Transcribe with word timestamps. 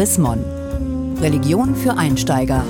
Chrismon. 0.00 0.42
Religion 1.20 1.76
für 1.76 1.94
Einsteiger. 1.94 2.64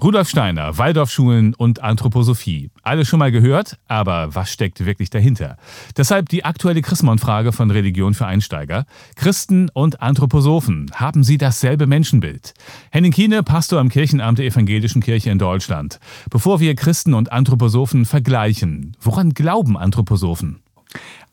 Rudolf 0.00 0.28
Steiner, 0.28 0.78
Waldorfschulen 0.78 1.52
und 1.52 1.82
Anthroposophie. 1.82 2.70
Alles 2.84 3.08
schon 3.08 3.18
mal 3.18 3.32
gehört, 3.32 3.76
aber 3.88 4.36
was 4.36 4.52
steckt 4.52 4.86
wirklich 4.86 5.10
dahinter? 5.10 5.56
Deshalb 5.96 6.28
die 6.28 6.44
aktuelle 6.44 6.80
Chrismon-Frage 6.80 7.50
von 7.50 7.72
Religion 7.72 8.14
für 8.14 8.24
Einsteiger. 8.24 8.86
Christen 9.16 9.68
und 9.68 10.00
Anthroposophen, 10.00 10.92
haben 10.94 11.24
sie 11.24 11.38
dasselbe 11.38 11.88
Menschenbild? 11.88 12.54
Henning 12.92 13.10
Kiene, 13.10 13.42
Pastor 13.42 13.80
am 13.80 13.88
Kirchenamt 13.88 14.38
der 14.38 14.46
Evangelischen 14.46 15.02
Kirche 15.02 15.30
in 15.30 15.40
Deutschland. 15.40 15.98
Bevor 16.30 16.60
wir 16.60 16.76
Christen 16.76 17.14
und 17.14 17.32
Anthroposophen 17.32 18.04
vergleichen, 18.04 18.96
woran 19.00 19.34
glauben 19.34 19.76
Anthroposophen? 19.76 20.60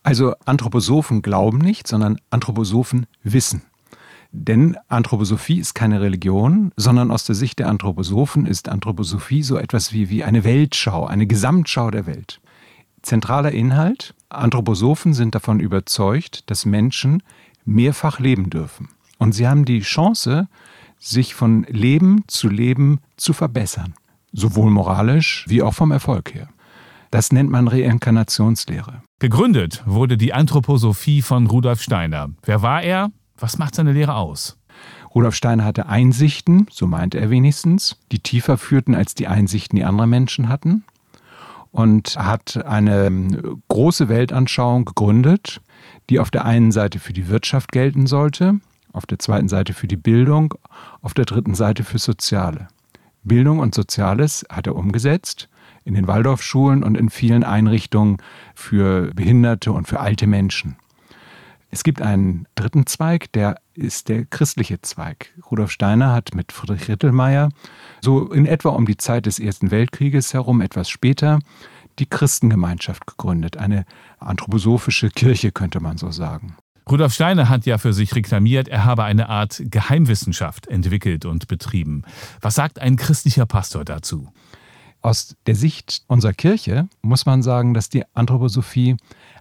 Also 0.02 0.34
Anthroposophen 0.46 1.22
glauben 1.22 1.60
nicht, 1.60 1.88
sondern 1.88 2.18
Anthroposophen 2.32 3.06
wissen. 3.22 3.62
Denn 4.34 4.78
Anthroposophie 4.88 5.60
ist 5.60 5.76
keine 5.76 6.00
Religion, 6.00 6.72
sondern 6.78 7.12
aus 7.12 7.26
der 7.26 7.36
Sicht 7.36 7.60
der 7.60 7.68
Anthroposophen 7.68 8.46
ist 8.46 8.70
Anthroposophie 8.70 9.44
so 9.44 9.58
etwas 9.58 9.92
wie, 9.92 10.10
wie 10.10 10.24
eine 10.24 10.44
Weltschau, 10.46 11.06
eine 11.06 11.28
Gesamtschau 11.28 11.92
der 11.92 12.06
Welt. 12.06 12.40
Zentraler 13.02 13.52
Inhalt, 13.52 14.14
Anthroposophen 14.30 15.14
sind 15.14 15.36
davon 15.36 15.60
überzeugt, 15.60 16.50
dass 16.50 16.66
Menschen 16.66 17.24
mehrfach 17.66 18.20
leben 18.20 18.50
dürfen. 18.50 18.90
Und 19.18 19.34
sie 19.34 19.48
haben 19.48 19.66
die 19.66 19.82
Chance, 19.82 20.48
sich 20.98 21.36
von 21.36 21.64
Leben 21.64 22.24
zu 22.28 22.48
Leben 22.48 23.00
zu 23.18 23.34
verbessern, 23.34 23.96
sowohl 24.32 24.72
moralisch 24.72 25.46
wie 25.48 25.62
auch 25.62 25.74
vom 25.74 25.92
Erfolg 25.92 26.34
her. 26.34 26.48
Das 27.10 27.34
nennt 27.34 27.50
man 27.50 27.68
Reinkarnationslehre. 27.68 29.02
Gegründet 29.20 29.84
wurde 29.86 30.16
die 30.16 30.34
Anthroposophie 30.34 31.22
von 31.22 31.48
Rudolf 31.48 31.82
Steiner. 31.82 32.30
Wer 32.44 32.62
war 32.62 32.82
er? 32.82 33.12
Was 33.42 33.58
macht 33.58 33.76
seine 33.76 33.94
Lehre 33.94 34.16
aus? 34.16 34.58
Rudolf 35.14 35.36
Steiner 35.36 35.66
hatte 35.66 35.88
Einsichten, 35.88 36.68
so 36.72 36.88
meinte 36.88 37.20
er 37.20 37.30
wenigstens, 37.30 37.98
die 38.12 38.20
tiefer 38.20 38.58
führten 38.58 38.96
als 38.96 39.16
die 39.16 39.28
Einsichten, 39.28 39.76
die 39.76 39.84
andere 39.84 40.08
Menschen 40.08 40.48
hatten. 40.48 40.84
Und 41.72 42.18
hat 42.18 42.66
eine 42.66 43.06
ähm, 43.06 43.62
große 43.70 44.10
Weltanschauung 44.10 44.84
gegründet, 44.84 45.62
die 46.10 46.20
auf 46.20 46.30
der 46.30 46.44
einen 46.44 46.74
Seite 46.74 47.00
für 47.00 47.14
die 47.14 47.30
Wirtschaft 47.30 47.72
gelten 47.72 48.08
sollte, 48.08 48.60
auf 48.92 49.06
der 49.06 49.20
zweiten 49.20 49.48
Seite 49.48 49.74
für 49.74 49.88
die 49.88 49.96
Bildung, 49.96 50.54
auf 51.02 51.14
der 51.14 51.24
dritten 51.24 51.56
Seite 51.56 51.86
für 51.86 51.98
Soziale. 51.98 52.68
Bildung 53.24 53.60
und 53.60 53.74
Soziales 53.74 54.46
hat 54.50 54.68
er 54.68 54.76
umgesetzt 54.76 55.48
in 55.86 55.94
den 55.94 56.08
Waldorfschulen 56.08 56.84
und 56.84 56.98
in 56.98 57.10
vielen 57.10 57.46
Einrichtungen 57.46 58.18
für 58.54 59.14
Behinderte 59.14 59.72
und 59.72 59.88
für 59.88 60.02
alte 60.02 60.28
Menschen. 60.28 60.76
Es 61.74 61.84
gibt 61.84 62.02
einen 62.02 62.48
dritten 62.56 62.86
Zweig, 62.86 63.32
der 63.32 63.56
ist 63.74 64.10
der 64.10 64.26
christliche 64.26 64.82
Zweig. 64.82 65.34
Rudolf 65.50 65.72
Steiner 65.72 66.12
hat 66.12 66.36
mit 66.36 66.52
Friedrich 66.52 66.90
Rittelmeier 66.90 67.50
so 68.02 68.30
in 68.30 68.46
etwa 68.46 68.70
um 68.70 68.86
die 68.86 68.98
Zeit 68.98 69.26
des 69.26 69.40
Ersten 69.40 69.72
Weltkrieges 69.72 70.34
herum, 70.34 70.60
etwas 70.60 70.90
später, 70.90 71.40
die 71.98 72.08
Christengemeinschaft 72.08 73.08
gegründet. 73.08 73.56
Eine 73.56 73.86
anthroposophische 74.20 75.10
Kirche, 75.12 75.54
könnte 75.54 75.80
man 75.80 75.98
so 75.98 76.12
sagen. 76.12 76.58
Rudolf 76.90 77.14
Steiner 77.14 77.48
hat 77.48 77.66
ja 77.66 77.78
für 77.78 77.94
sich 77.94 78.16
reklamiert, 78.16 78.68
er 78.68 78.84
habe 78.84 79.06
eine 79.06 79.30
Art 79.30 79.62
Geheimwissenschaft 79.64 80.68
entwickelt 80.68 81.24
und 81.24 81.48
betrieben. 81.48 82.04
Was 82.42 82.56
sagt 82.56 82.80
ein 82.80 82.98
christlicher 82.98 83.46
Pastor 83.46 83.86
dazu? 83.86 84.28
Aus 85.02 85.36
der 85.48 85.56
Sicht 85.56 86.04
unserer 86.08 86.34
Kirche 86.34 86.88
muss 87.02 87.26
man 87.26 87.42
sagen, 87.42 87.74
dass 87.74 87.90
die 87.90 88.04
Anthroposophie 88.14 88.98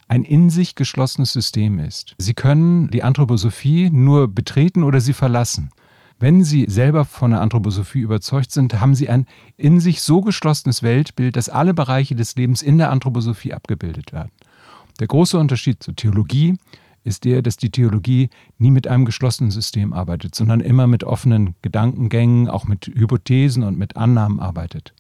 ein 0.09 0.25
in 0.25 0.51
sich 0.51 0.75
geschlossenes 0.75 1.33
System 1.33 1.79
ist. 1.79 2.15
Sie 2.19 2.35
können 2.35 2.89
die 2.91 3.03
Anthroposophie 3.03 3.91
nur 3.91 4.29
betreten 4.29 4.83
oder 4.83 5.01
sie 5.01 5.13
verlassen. 5.13 5.71
Wenn 6.19 6.45
Sie 6.45 6.67
selber 6.69 7.07
von 7.07 7.31
der 7.31 7.41
Anthroposophie 7.41 8.01
überzeugt 8.01 8.53
sind, 8.53 8.79
haben 8.79 8.95
Sie 8.95 9.09
ein 9.09 9.25
in 9.57 9.81
sich 9.81 10.03
so 10.03 10.21
geschlossenes 10.21 10.83
Weltbild, 10.83 11.35
dass 11.35 11.49
alle 11.49 11.73
Bereiche 11.73 12.15
des 12.15 12.37
Lebens 12.37 12.61
in 12.61 12.77
der 12.77 12.91
Anthroposophie 12.91 13.55
abgebildet 13.55 14.13
werden. 14.13 14.31
Der 14.99 15.07
große 15.07 15.39
Unterschied 15.39 15.83
zur 15.83 15.97
Theologie 15.97 16.59
ist 17.05 17.25
der, 17.25 17.41
dass 17.41 17.57
die 17.57 17.71
Theologie 17.71 18.29
nie 18.59 18.71
mit 18.71 18.87
einem 18.87 19.07
geschlossenen 19.07 19.51
System 19.51 19.95
arbeitet, 19.95 20.35
sondern 20.35 20.61
immer 20.61 20.87
mit 20.87 21.05
offenen 21.05 21.55
Gedankengängen, 21.63 22.51
auch 22.51 22.67
mit 22.67 22.87
Hypothesen 22.87 23.63
und 23.63 23.79
mit 23.79 23.97
Annahmen 23.97 24.41
arbeitet. 24.41 24.93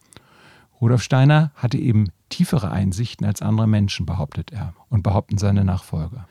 Rudolf 0.80 1.02
Steiner 1.02 1.52
hatte 1.54 1.78
eben 1.78 2.08
tiefere 2.28 2.70
Einsichten 2.70 3.26
als 3.26 3.42
andere 3.42 3.66
Menschen, 3.66 4.06
behauptet 4.06 4.52
er 4.52 4.74
und 4.88 5.02
behaupten 5.02 5.38
seine 5.38 5.64
Nachfolger. 5.64 6.26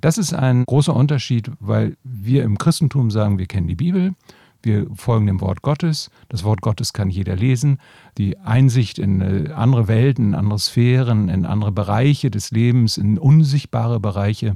Das 0.00 0.16
ist 0.16 0.32
ein 0.32 0.64
großer 0.64 0.96
Unterschied, 0.96 1.50
weil 1.60 1.96
wir 2.02 2.44
im 2.44 2.56
Christentum 2.56 3.10
sagen, 3.10 3.38
wir 3.38 3.46
kennen 3.46 3.66
die 3.66 3.74
Bibel, 3.74 4.14
wir 4.62 4.86
folgen 4.94 5.26
dem 5.26 5.40
Wort 5.40 5.62
Gottes. 5.62 6.10
Das 6.28 6.44
Wort 6.44 6.60
Gottes 6.60 6.92
kann 6.92 7.08
jeder 7.08 7.34
lesen. 7.34 7.78
Die 8.18 8.38
Einsicht 8.38 8.98
in 8.98 9.20
äh, 9.20 9.52
andere 9.52 9.88
Welten, 9.88 10.28
in 10.28 10.34
andere 10.34 10.58
Sphären, 10.58 11.28
in 11.28 11.46
andere 11.46 11.72
Bereiche 11.72 12.30
des 12.30 12.50
Lebens, 12.50 12.98
in 12.98 13.18
unsichtbare 13.18 14.00
Bereiche, 14.00 14.54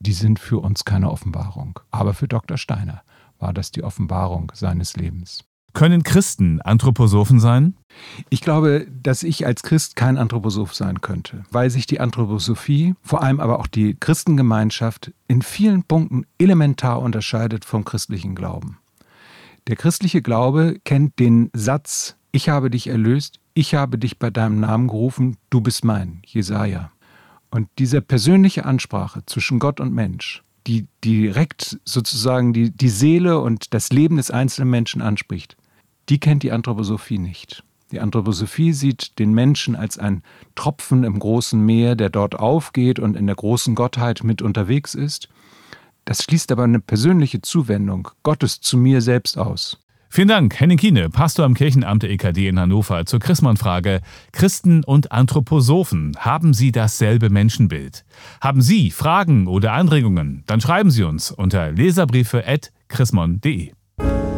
die 0.00 0.12
sind 0.12 0.38
für 0.38 0.58
uns 0.58 0.84
keine 0.84 1.10
Offenbarung. 1.10 1.78
Aber 1.90 2.14
für 2.14 2.26
Dr. 2.26 2.58
Steiner 2.58 3.02
war 3.38 3.52
das 3.52 3.70
die 3.70 3.84
Offenbarung 3.84 4.50
seines 4.54 4.96
Lebens. 4.96 5.44
Können 5.74 6.04
Christen 6.04 6.60
Anthroposophen 6.60 7.40
sein? 7.40 7.74
Ich 8.30 8.40
glaube, 8.40 8.86
dass 9.02 9.24
ich 9.24 9.44
als 9.44 9.64
Christ 9.64 9.96
kein 9.96 10.16
Anthroposoph 10.16 10.72
sein 10.72 11.00
könnte, 11.00 11.42
weil 11.50 11.68
sich 11.68 11.86
die 11.86 11.98
Anthroposophie, 11.98 12.94
vor 13.02 13.24
allem 13.24 13.40
aber 13.40 13.58
auch 13.58 13.66
die 13.66 13.96
Christengemeinschaft, 13.98 15.12
in 15.26 15.42
vielen 15.42 15.82
Punkten 15.82 16.26
elementar 16.38 17.02
unterscheidet 17.02 17.64
vom 17.64 17.84
christlichen 17.84 18.36
Glauben. 18.36 18.78
Der 19.66 19.74
christliche 19.74 20.22
Glaube 20.22 20.78
kennt 20.84 21.18
den 21.18 21.50
Satz, 21.52 22.16
ich 22.30 22.48
habe 22.48 22.70
dich 22.70 22.86
erlöst, 22.86 23.40
ich 23.52 23.74
habe 23.74 23.98
dich 23.98 24.20
bei 24.20 24.30
deinem 24.30 24.60
Namen 24.60 24.86
gerufen, 24.86 25.38
du 25.50 25.60
bist 25.60 25.84
mein, 25.84 26.22
Jesaja. 26.24 26.92
Und 27.50 27.68
diese 27.78 28.00
persönliche 28.00 28.64
Ansprache 28.64 29.26
zwischen 29.26 29.58
Gott 29.58 29.80
und 29.80 29.92
Mensch, 29.92 30.44
die 30.68 30.86
direkt 31.04 31.80
sozusagen 31.84 32.52
die, 32.52 32.70
die 32.70 32.88
Seele 32.88 33.40
und 33.40 33.74
das 33.74 33.90
Leben 33.90 34.18
des 34.18 34.30
einzelnen 34.30 34.70
Menschen 34.70 35.02
anspricht, 35.02 35.56
die 36.08 36.18
kennt 36.18 36.42
die 36.42 36.52
Anthroposophie 36.52 37.18
nicht. 37.18 37.62
Die 37.92 38.00
Anthroposophie 38.00 38.72
sieht 38.72 39.18
den 39.18 39.32
Menschen 39.32 39.76
als 39.76 39.98
ein 39.98 40.22
Tropfen 40.54 41.04
im 41.04 41.18
großen 41.18 41.60
Meer, 41.60 41.94
der 41.94 42.10
dort 42.10 42.34
aufgeht 42.34 42.98
und 42.98 43.16
in 43.16 43.26
der 43.26 43.36
großen 43.36 43.74
Gottheit 43.74 44.24
mit 44.24 44.42
unterwegs 44.42 44.94
ist. 44.94 45.28
Das 46.04 46.22
schließt 46.22 46.52
aber 46.52 46.64
eine 46.64 46.80
persönliche 46.80 47.40
Zuwendung 47.40 48.08
Gottes 48.22 48.60
zu 48.60 48.76
mir 48.76 49.00
selbst 49.00 49.38
aus. 49.38 49.78
Vielen 50.10 50.28
Dank, 50.28 50.60
Henning 50.60 50.78
Kiene, 50.78 51.10
Pastor 51.10 51.44
am 51.44 51.54
Kirchenamt 51.54 52.04
der 52.04 52.10
EKD 52.10 52.46
in 52.46 52.60
Hannover, 52.60 53.04
zur 53.04 53.18
Christmann-Frage. 53.18 54.00
Christen 54.30 54.84
und 54.84 55.10
Anthroposophen, 55.10 56.12
haben 56.18 56.54
Sie 56.54 56.70
dasselbe 56.70 57.30
Menschenbild? 57.30 58.04
Haben 58.40 58.62
Sie 58.62 58.92
Fragen 58.92 59.48
oder 59.48 59.72
Anregungen? 59.72 60.44
Dann 60.46 60.60
schreiben 60.60 60.92
Sie 60.92 61.02
uns 61.02 61.32
unter 61.32 61.72
leserbriefe.chrismon.de. 61.72 63.72